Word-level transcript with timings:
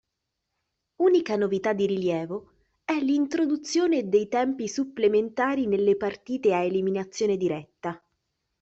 Unica 1.03 1.35
novità 1.35 1.73
di 1.73 1.85
rilievo 1.85 2.53
è 2.83 2.99
l'introduzione 2.99 4.09
dei 4.09 4.27
tempi 4.27 4.67
supplementari 4.67 5.67
nelle 5.67 5.95
partite 5.95 6.55
a 6.55 6.63
eliminazione 6.63 7.37
diretta. 7.37 8.03